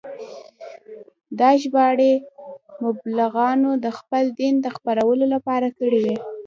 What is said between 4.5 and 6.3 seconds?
د خپرولو لپاره کړې وې.